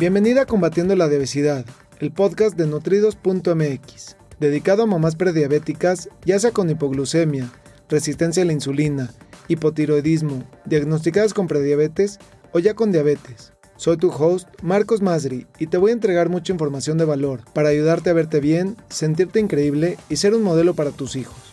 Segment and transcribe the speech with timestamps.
[0.00, 1.66] Bienvenida a Combatiendo la Obesidad,
[1.98, 7.52] el podcast de nutridos.mx, dedicado a mamás prediabéticas, ya sea con hipoglucemia,
[7.90, 9.10] resistencia a la insulina,
[9.48, 12.18] hipotiroidismo, diagnosticadas con prediabetes
[12.52, 13.52] o ya con diabetes.
[13.76, 17.68] Soy tu host, Marcos Masri, y te voy a entregar mucha información de valor para
[17.68, 21.52] ayudarte a verte bien, sentirte increíble y ser un modelo para tus hijos.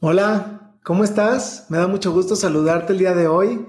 [0.00, 1.66] Hola, ¿cómo estás?
[1.68, 3.68] Me da mucho gusto saludarte el día de hoy.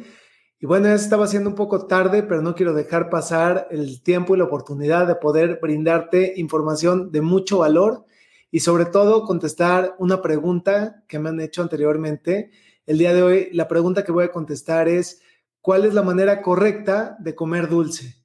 [0.61, 4.35] Y bueno, ya estaba haciendo un poco tarde, pero no quiero dejar pasar el tiempo
[4.35, 8.03] y la oportunidad de poder brindarte información de mucho valor
[8.51, 12.51] y sobre todo contestar una pregunta que me han hecho anteriormente.
[12.85, 15.21] El día de hoy, la pregunta que voy a contestar es,
[15.61, 18.17] ¿cuál es la manera correcta de comer dulce?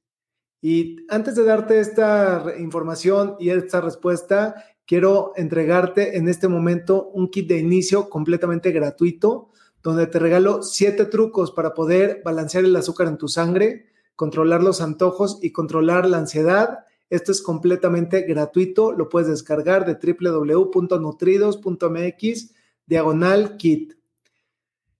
[0.60, 7.30] Y antes de darte esta información y esta respuesta, quiero entregarte en este momento un
[7.30, 9.50] kit de inicio completamente gratuito
[9.84, 14.80] donde te regalo siete trucos para poder balancear el azúcar en tu sangre, controlar los
[14.80, 16.86] antojos y controlar la ansiedad.
[17.10, 22.54] Esto es completamente gratuito, lo puedes descargar de www.nutridos.mx
[22.86, 23.92] diagonal kit.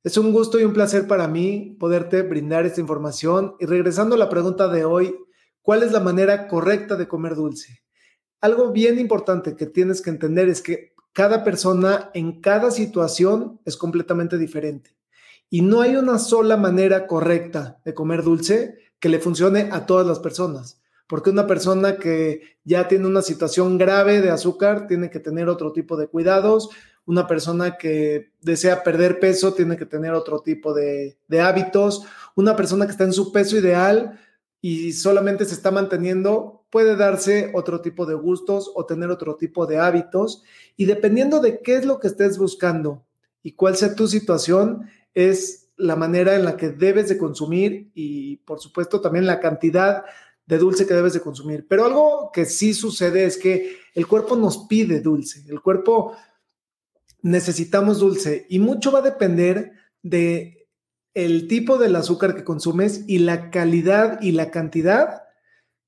[0.02, 3.54] Es un gusto y un placer para mí poderte brindar esta información.
[3.58, 5.16] Y regresando a la pregunta de hoy,
[5.62, 7.80] ¿cuál es la manera correcta de comer dulce?
[8.42, 13.78] Algo bien importante que tienes que entender es que cada persona en cada situación es
[13.78, 14.90] completamente diferente.
[15.48, 20.06] Y no hay una sola manera correcta de comer dulce que le funcione a todas
[20.06, 20.82] las personas.
[21.06, 25.72] Porque una persona que ya tiene una situación grave de azúcar tiene que tener otro
[25.72, 26.70] tipo de cuidados.
[27.06, 32.02] Una persona que desea perder peso tiene que tener otro tipo de, hábitos.
[32.34, 34.18] Una persona que está en su peso ideal
[34.60, 39.64] y solamente se está manteniendo puede darse otro tipo de gustos o tener otro tipo
[39.64, 40.42] de hábitos.
[40.76, 43.06] Y dependiendo de qué es lo que estés buscando
[43.44, 48.38] y cuál sea tu situación, es la manera en la que debes de consumir y
[48.38, 50.02] por supuesto también la cantidad
[50.46, 51.64] de dulce que debes de consumir.
[51.68, 56.16] Pero algo que sí sucede es que el cuerpo nos pide dulce, el cuerpo
[57.22, 60.66] necesitamos dulce y mucho va a depender de
[61.14, 65.23] el tipo del azúcar que consumes y la calidad y la cantidad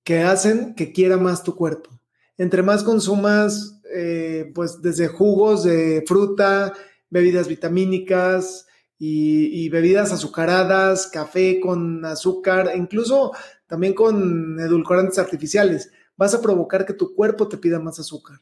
[0.06, 1.90] que hacen que quiera más tu cuerpo.
[2.38, 6.72] Entre más consumas, eh, pues desde jugos de fruta,
[7.10, 8.68] bebidas vitamínicas
[9.00, 13.32] y, bebidas azucaradas, café con azúcar, e incluso
[13.66, 18.38] también con edulcorantes artificiales, vas a provocar que tu cuerpo te pida más azúcar.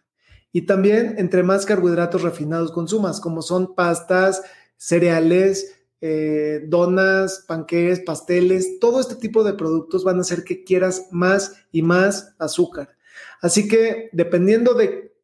[0.53, 4.43] Y también entre más carbohidratos refinados consumas, como son pastas,
[4.77, 5.74] cereales,
[6.07, 11.55] eh, donas, panqueques, pasteles, todo este tipo de productos van a hacer que quieras más
[11.73, 12.95] y más azúcar.
[13.41, 15.15] Así que dependiendo de,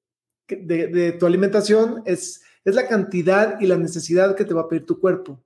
[0.49, 4.87] de, tu alimentación, es, es la cantidad y la necesidad que te va a pedir
[4.87, 5.45] tu cuerpo.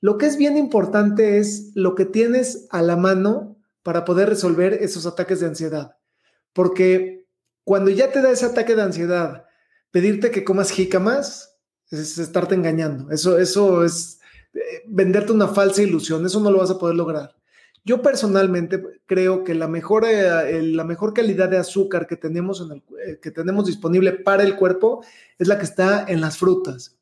[0.00, 4.72] Lo que es bien importante es lo que tienes a la mano para poder resolver
[4.72, 5.96] esos ataques de ansiedad.
[6.52, 7.28] Porque
[7.62, 9.44] cuando ya te da ese ataque de ansiedad,
[9.92, 11.56] pedirte que comas jícamas
[11.92, 13.12] es estarte engañando.
[13.12, 14.18] Eso, eso es
[14.86, 17.34] venderte una falsa ilusión, eso no lo vas a poder lograr.
[17.84, 22.70] Yo personalmente creo que la mejor, eh, la mejor calidad de azúcar que tenemos, en
[22.70, 25.04] el, eh, que tenemos disponible para el cuerpo
[25.38, 26.96] es la que está en las frutas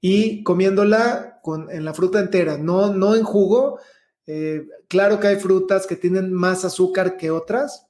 [0.00, 3.80] y comiéndola con, en la fruta entera, no, no en jugo.
[4.26, 7.88] Eh, claro que hay frutas que tienen más azúcar que otras,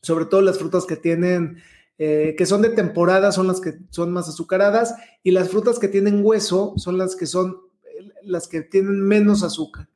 [0.00, 1.58] sobre todo las frutas que tienen,
[1.96, 6.24] que son de temporada, son las que son más azucaradas, y las frutas que tienen
[6.24, 7.63] hueso son las que son
[8.26, 9.88] las que tienen menos azúcar.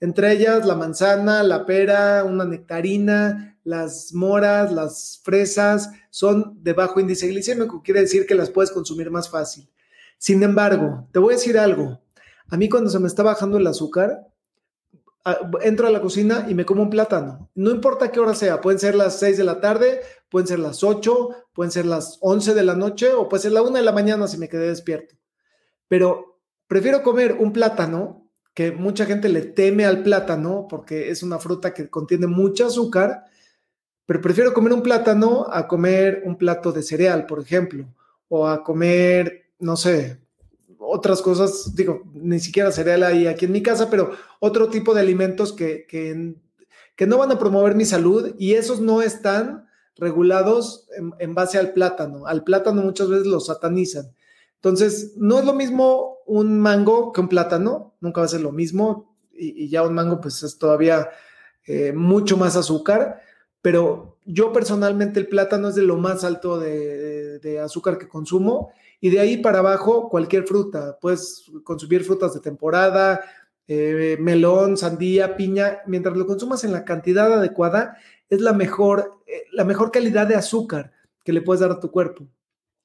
[0.00, 6.98] Entre ellas la manzana, la pera, una nectarina, las moras, las fresas son de bajo
[6.98, 9.70] índice glicémico, quiere decir que las puedes consumir más fácil.
[10.18, 12.00] Sin embargo, te voy a decir algo.
[12.48, 14.26] A mí cuando se me está bajando el azúcar,
[15.62, 17.48] entro a la cocina y me como un plátano.
[17.54, 20.82] No importa qué hora sea, pueden ser las 6 de la tarde, pueden ser las
[20.82, 23.92] 8, pueden ser las 11 de la noche o puede ser la 1 de la
[23.92, 25.14] mañana si me quedé despierto.
[25.88, 26.31] Pero
[26.72, 31.74] Prefiero comer un plátano, que mucha gente le teme al plátano porque es una fruta
[31.74, 33.24] que contiene mucho azúcar,
[34.06, 37.94] pero prefiero comer un plátano a comer un plato de cereal, por ejemplo,
[38.28, 40.18] o a comer, no sé,
[40.78, 45.02] otras cosas, digo, ni siquiera cereal hay aquí en mi casa, pero otro tipo de
[45.02, 51.12] alimentos que, que, no van a promover mi salud y esos no están regulados en,
[51.18, 52.26] en, base al plátano.
[52.26, 54.14] Al plátano muchas veces lo satanizan.
[54.62, 58.52] Entonces, no es lo mismo un mango que un plátano, nunca va a ser lo
[58.52, 61.10] mismo, y, ya un mango pues es todavía
[61.66, 63.20] eh, mucho más azúcar,
[63.60, 68.70] pero yo personalmente el plátano es de lo más alto de, azúcar que consumo,
[69.00, 73.20] y de ahí para abajo cualquier fruta, puedes consumir frutas de temporada,
[73.66, 77.96] eh, melón, sandía, piña, mientras lo consumas en la cantidad adecuada,
[78.30, 80.92] es la mejor, eh, la mejor calidad de azúcar
[81.24, 82.28] que le puedes dar a tu cuerpo.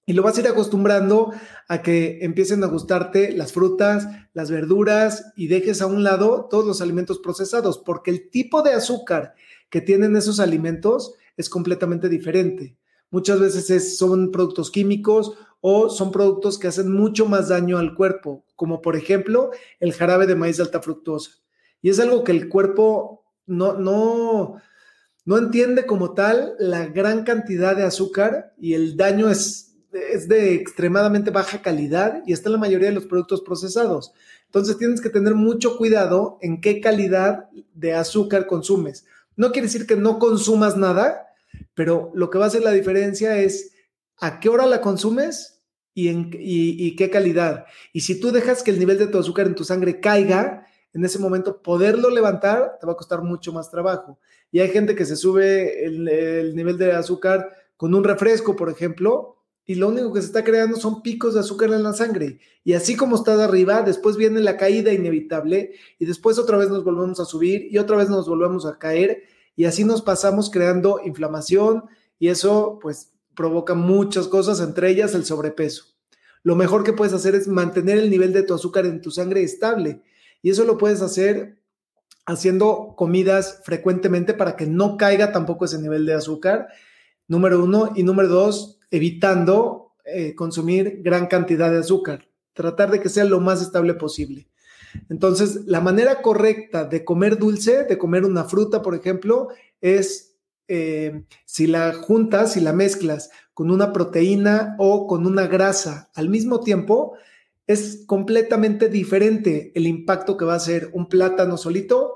[0.10, 1.34] Y lo vas a ir acostumbrando
[1.68, 6.66] a que empiecen a gustarte las frutas, las verduras y dejes a un lado todos
[6.66, 9.36] los alimentos procesados, porque el tipo de azúcar
[9.70, 12.78] que tienen esos alimentos es completamente diferente.
[13.12, 18.46] Muchas veces son productos químicos o son productos que hacen mucho más daño al cuerpo,
[18.56, 19.52] como por ejemplo
[19.82, 21.32] el jarabe de maíz de alta fructosa.
[21.82, 24.56] Y es algo que el cuerpo no, no,
[25.26, 30.54] no entiende como tal la gran cantidad de azúcar y el daño es es de
[30.56, 34.12] extremadamente baja calidad y está en la mayoría de los productos procesados.
[34.46, 39.06] Entonces tienes que tener mucho cuidado en qué calidad de azúcar consumes.
[39.36, 41.28] No quiere decir que no consumas nada,
[41.74, 43.74] pero lo que va a hacer la diferencia es
[44.20, 45.62] a qué hora la consumes
[45.94, 47.66] y, en, y, qué calidad.
[47.94, 51.04] Y si tú dejas que el nivel de tu azúcar en tu sangre caiga, en
[51.04, 54.20] ese momento poderlo levantar te va a costar mucho más trabajo.
[54.52, 58.70] Y hay gente que se sube el, el nivel de azúcar con un refresco, por
[58.70, 59.37] ejemplo,
[59.70, 62.40] y lo único que se está creando son picos de azúcar en la sangre.
[62.64, 66.70] Y así como está de arriba, después viene la caída inevitable y después otra vez
[66.70, 69.24] nos volvemos a subir y otra vez nos volvemos a caer
[69.58, 71.84] y así nos pasamos creando inflamación
[72.18, 75.84] y eso pues provoca muchas cosas, entre ellas el sobrepeso.
[76.44, 79.44] Lo mejor que puedes hacer es mantener el nivel de tu azúcar en tu sangre
[79.44, 80.02] estable
[80.42, 81.60] y eso lo puedes hacer
[82.26, 86.70] haciendo comidas frecuentemente para que no caiga tampoco ese nivel de azúcar,
[87.28, 93.10] número uno, y número dos, evitando eh, consumir gran cantidad de azúcar, tratar de que
[93.10, 94.48] sea lo más estable posible.
[95.10, 99.50] Entonces, la manera correcta de comer dulce, de comer una fruta, por ejemplo,
[99.82, 100.36] es
[100.68, 106.30] eh, si la juntas, si la mezclas con una proteína o con una grasa al
[106.30, 107.14] mismo tiempo,
[107.68, 112.07] es completamente diferente el impacto que va a ser un plátano solito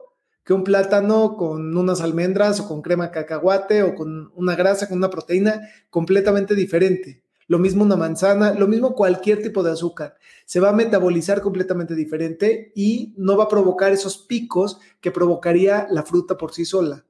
[0.44, 4.98] que un plátano con unas almendras o con crema cacahuate o con una grasa, con
[4.98, 7.24] una proteína completamente diferente.
[7.48, 10.16] Lo mismo una manzana, lo mismo cualquier tipo de azúcar.
[10.46, 15.88] Se va a metabolizar completamente diferente y no va a provocar esos picos que provocaría
[15.92, 17.06] la fruta por sí sola.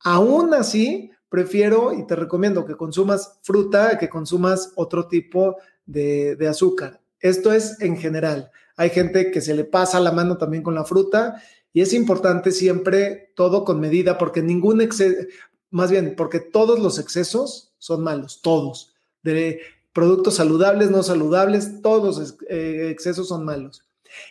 [0.00, 6.48] Aún así, prefiero y te recomiendo que consumas fruta, que consumas otro tipo de, de
[6.48, 7.00] azúcar.
[7.20, 8.50] Esto es en general.
[8.76, 11.40] Hay gente que se le pasa la mano también con la fruta
[11.74, 15.26] y es importante siempre todo con medida, porque ningún exceso,
[15.70, 18.94] más bien, porque todos los excesos son malos, todos.
[19.24, 19.60] De
[19.92, 23.84] productos saludables, no saludables, todos los eh, excesos son malos.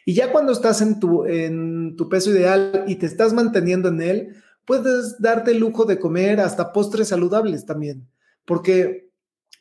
[0.06, 4.02] Y ya cuando estás en tu, en tu peso ideal y te estás manteniendo en
[4.02, 8.08] él, puedes darte el lujo de comer hasta postres saludables también,
[8.46, 9.10] porque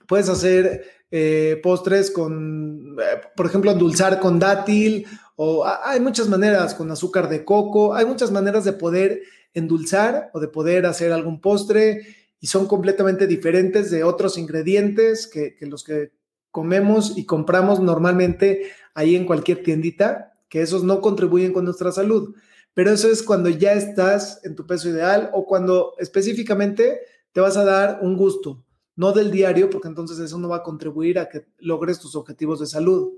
[0.06, 5.04] puedes hacer eh, postres con, eh, por ejemplo, endulzar con dátil
[5.36, 9.22] o hay muchas maneras con azúcar de coco, hay muchas maneras de poder
[9.54, 12.06] endulzar o de poder hacer algún postre
[12.40, 16.12] y son completamente diferentes de otros ingredientes que, los que
[16.50, 22.34] comemos y compramos normalmente ahí en cualquier tiendita, que esos no contribuyen con nuestra salud.
[22.74, 27.00] Pero eso es cuando ya estás en tu peso ideal o cuando específicamente
[27.32, 28.64] te vas a dar un gusto,
[28.96, 32.60] no del diario, porque entonces eso no va a contribuir a que logres tus objetivos
[32.60, 33.12] de salud.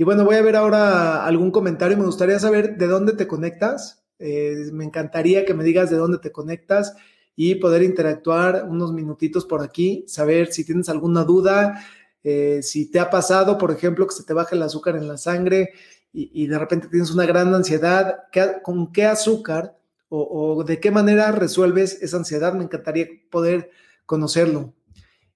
[0.00, 1.98] Y bueno, voy a ver ahora algún comentario.
[1.98, 4.04] Me gustaría saber de dónde te conectas.
[4.20, 6.94] Eh, me encantaría que me digas de dónde te conectas
[7.34, 11.84] y poder interactuar unos minutitos por aquí, saber si tienes alguna duda,
[12.22, 15.16] eh, si te ha pasado, por ejemplo, que se te baja el azúcar en la
[15.16, 15.70] sangre
[16.12, 18.24] y, de repente tienes una gran ansiedad,
[18.62, 19.76] ¿con qué azúcar
[20.08, 22.54] o de qué manera resuelves esa ansiedad?
[22.54, 23.70] Me encantaría poder
[24.06, 24.74] conocerlo.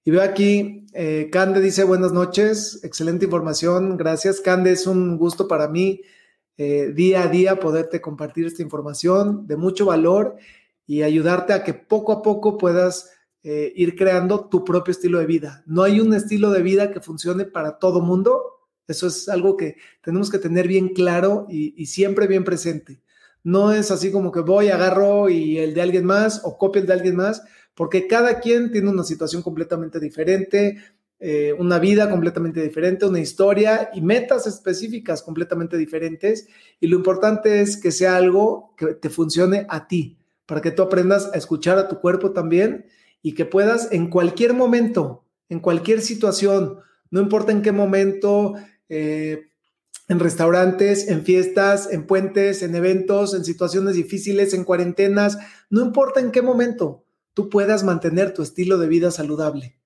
[0.05, 5.47] Y veo aquí, eh, Cande dice buenas noches, excelente información, gracias Cande, es un gusto
[5.47, 6.01] para mí
[6.57, 10.35] eh, día a día poderte compartir esta información de mucho valor
[10.85, 13.11] y ayudarte a que poco a poco puedas
[13.43, 15.63] eh, ir creando tu propio estilo de vida.
[15.65, 18.43] No hay un estilo de vida que funcione para todo mundo,
[18.89, 23.01] eso es algo que tenemos que tener bien claro y, y siempre bien presente.
[23.41, 26.87] No es así como que voy, agarro y el de alguien más o copio el
[26.87, 27.41] de alguien más,
[27.75, 30.77] porque cada quien tiene una situación completamente diferente,
[31.19, 36.47] eh, una vida completamente diferente, una historia y metas específicas completamente diferentes.
[36.81, 40.81] Y lo importante es que sea algo que te funcione a ti, para que tú
[40.81, 42.87] aprendas a escuchar a tu cuerpo también
[43.21, 48.55] y que puedas en cualquier momento, en cualquier situación, no importa en qué momento,
[48.89, 49.45] eh,
[50.09, 55.37] en restaurantes, en fiestas, en puentes, en eventos, en situaciones difíciles, en cuarentenas,
[55.69, 57.02] no importa en qué momento,
[57.33, 59.77] tú puedas mantener tu estilo de vida saludable.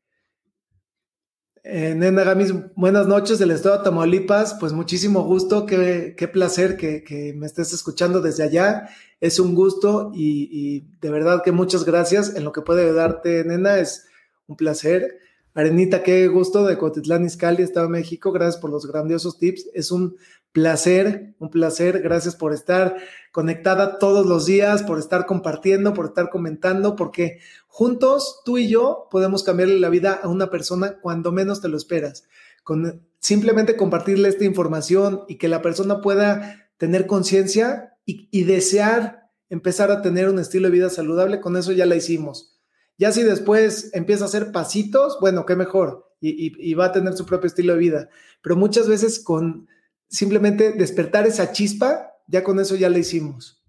[1.64, 4.56] Eh, Nena Gamis, buenas noches del estado de Tamaulipas.
[4.60, 8.90] Pues muchísimo gusto, qué, qué placer que, me estés escuchando desde allá.
[9.20, 13.44] Es un gusto y, y, de verdad que muchas gracias en lo que puede ayudarte,
[13.44, 13.80] Nena.
[13.80, 14.08] Es
[14.48, 15.20] un placer.
[15.58, 18.32] Arenita, qué gusto de Cotitlán Izcalli, Estado de México.
[18.32, 19.72] Gracias por los grandiosos tips.
[19.74, 20.16] Es un
[20.52, 22.00] placer, un placer.
[22.04, 22.96] Gracias por estar
[23.32, 29.08] conectada todos los días, por estar compartiendo, por estar comentando, porque juntos tú y yo
[29.10, 32.26] podemos cambiarle la vida a una persona cuando menos te lo esperas.
[32.64, 39.32] Con simplemente compartirle esta información y que la persona pueda tener conciencia y, y desear
[39.50, 42.57] empezar a tener un estilo de vida saludable, con eso ya la hicimos
[42.98, 47.26] ya si después empieza a hacer pasitos, bueno, qué mejor, y, va a tener su
[47.26, 48.10] propio estilo de vida.
[48.42, 49.68] Pero muchas veces con
[50.08, 53.64] simplemente despertar esa chispa, ya con eso ya le hicimos.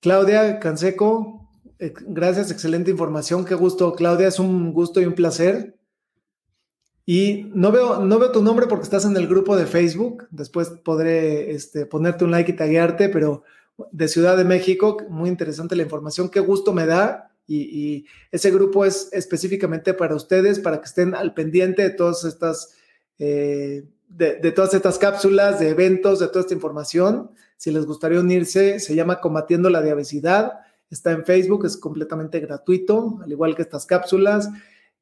[0.00, 1.48] Claudia Canseco,
[1.78, 3.94] gracias, excelente información, qué gusto.
[3.94, 5.78] Claudia, es un gusto y un placer.
[7.06, 10.26] Y no veo, no veo tu nombre porque estás en el grupo de Facebook.
[10.30, 13.44] Después podré este, ponerte un like y taguearte, pero
[13.92, 16.28] de Ciudad de México, muy interesante la información.
[16.28, 21.34] Qué gusto me da y, ese grupo es específicamente para ustedes, para que estén al
[21.34, 22.74] pendiente de todas estas,
[23.18, 27.30] eh, de, todas estas cápsulas, de eventos, de toda esta información.
[27.56, 30.60] Si les gustaría unirse, se llama Combatiendo la Diabesidad.
[30.90, 34.48] Está en Facebook, es completamente gratuito, al igual que estas cápsulas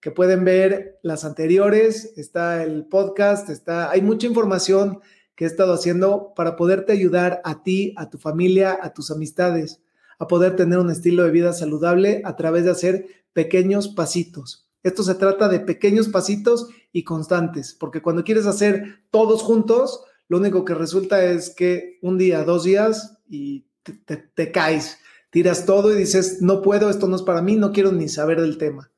[0.01, 5.01] que pueden ver las anteriores, está el podcast, está, hay mucha información
[5.35, 9.81] que he estado haciendo para poderte ayudar a ti, a tu familia, a tus amistades
[10.19, 14.69] a poder tener un estilo de vida saludable a través de hacer pequeños pasitos.
[14.83, 20.39] Esto se trata de pequeños pasitos y constantes, porque cuando quieres hacer todos juntos, lo
[20.39, 24.99] único que resulta es que un día, dos días y te, caes,
[25.31, 28.41] tiras todo y dices, no puedo, esto no es para mí, no quiero ni saber
[28.41, 28.91] del tema.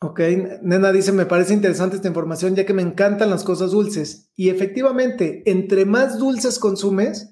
[0.00, 0.20] Ok,
[0.62, 4.30] Nena dice, me parece interesante esta información ya que me encantan las cosas dulces.
[4.34, 7.31] Y efectivamente, entre más dulces consumes,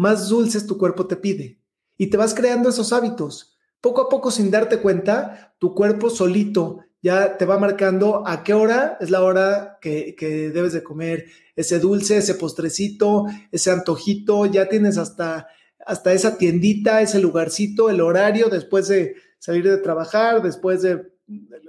[0.00, 1.60] más dulces tu cuerpo te pide.
[1.98, 3.58] Y te vas creando esos hábitos.
[3.82, 8.54] Poco a poco, sin darte cuenta, tu cuerpo solito ya te va marcando a qué
[8.54, 10.14] hora es la hora que,
[10.54, 14.46] debes de comer ese dulce, ese postrecito, ese antojito.
[14.46, 15.48] Ya tienes hasta,
[15.84, 21.12] hasta esa tiendita, ese lugarcito, el horario después de salir de trabajar, después de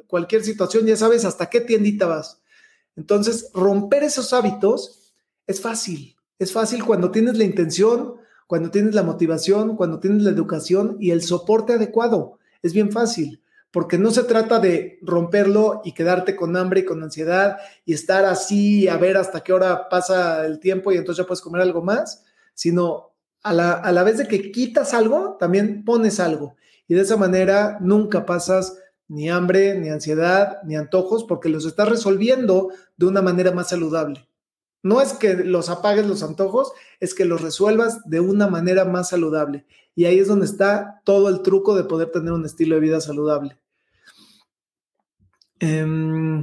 [0.07, 2.41] cualquier situación, ya sabes hasta qué tiendita vas.
[2.95, 5.13] Entonces, romper esos hábitos
[5.47, 6.15] es fácil.
[6.39, 8.20] Es fácil cuando tienes la intención,
[8.51, 12.37] cuando tienes la motivación, cuando tienes la educación y el soporte adecuado.
[12.61, 13.41] Es bien fácil,
[13.71, 18.25] porque no se trata de romperlo y quedarte con hambre y con ansiedad y estar
[18.25, 21.81] así a ver hasta qué hora pasa el tiempo y entonces ya puedes comer algo
[21.81, 26.57] más, sino a la, a la vez de que quitas algo, también pones algo.
[26.89, 28.75] Y de esa manera nunca pasas
[29.07, 32.67] ni hambre, ni ansiedad, ni antojos, porque los estás resolviendo
[32.97, 34.27] de una manera más saludable.
[34.83, 39.09] No es que los apagues los antojos, es que los resuelvas de una manera más
[39.09, 39.65] saludable.
[39.95, 43.01] Y ahí es donde está todo el truco de poder tener un estilo de vida
[43.01, 43.57] saludable.
[45.59, 46.41] Em,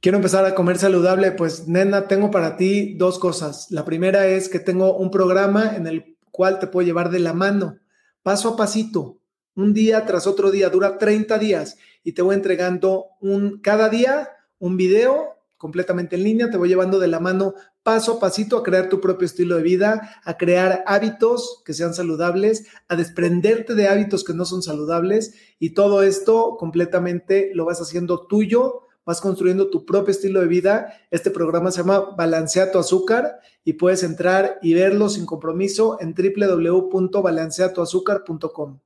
[0.00, 1.32] quiero empezar a comer saludable.
[1.32, 3.70] Pues, nena, tengo para ti dos cosas.
[3.70, 7.32] La primera es que tengo un programa en el cual te puedo llevar de la
[7.32, 7.78] mano,
[8.24, 9.18] paso a pasito,
[9.54, 14.30] un día tras otro día, dura 30 días y te voy entregando un, cada día
[14.58, 18.64] un video completamente en línea, te voy llevando de la mano paso a pasito a
[18.64, 23.86] crear tu propio estilo de vida, a crear hábitos que sean saludables, a desprenderte de
[23.86, 29.68] hábitos que no son saludables y todo esto completamente lo vas haciendo tuyo, vas construyendo
[29.68, 30.94] tu propio estilo de vida.
[31.10, 36.14] Este programa se llama Balancea tu azúcar y puedes entrar y verlo sin compromiso en
[36.14, 38.78] www.balanceatuazúcar.com.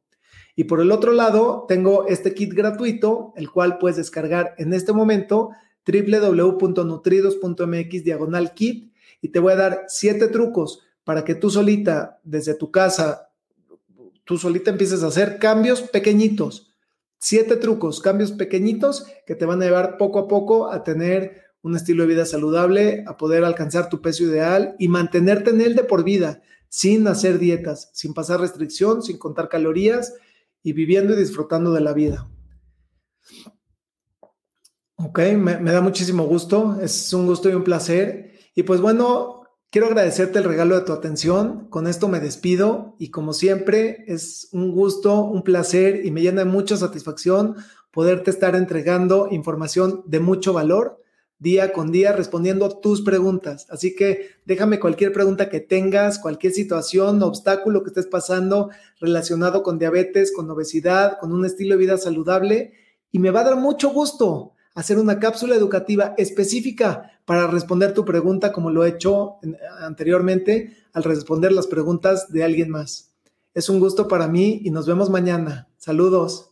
[0.56, 4.92] Y por el otro lado, tengo este kit gratuito, el cual puedes descargar en este
[4.92, 5.50] momento
[5.86, 8.87] www.nutridos.mx diagonal kit
[9.20, 13.30] y te voy a dar siete trucos para que tú solita, desde tu casa,
[14.24, 16.74] tú solita empieces a hacer cambios pequeñitos.
[17.18, 21.74] Siete trucos, cambios pequeñitos que te van a llevar poco a poco a tener un
[21.74, 25.84] estilo de vida saludable, a poder alcanzar tu peso ideal y mantenerte en él de
[25.84, 30.14] por vida, sin hacer dietas, sin pasar restricción, sin contar calorías
[30.62, 32.28] y viviendo y disfrutando de la vida.
[34.96, 38.27] Ok, me, da muchísimo gusto, es un gusto y un placer.
[38.58, 41.68] Y pues bueno, quiero agradecerte el regalo de tu atención.
[41.70, 46.40] Con esto me despido y como siempre es un gusto, un placer y me llena
[46.40, 47.54] de mucha satisfacción
[47.92, 51.00] poderte estar entregando información de mucho valor
[51.38, 53.68] día con día respondiendo tus preguntas.
[53.70, 59.78] Así que déjame cualquier pregunta que tengas, cualquier situación, obstáculo que estés pasando relacionado con
[59.78, 62.72] diabetes, con obesidad, con un estilo de vida saludable
[63.12, 68.04] y me va a dar mucho gusto hacer una cápsula educativa específica para responder tu
[68.04, 69.38] pregunta como lo he hecho
[69.80, 73.10] anteriormente al responder las preguntas de alguien más.
[73.54, 75.66] Es un gusto para mí y nos vemos mañana.
[75.78, 76.50] Saludos.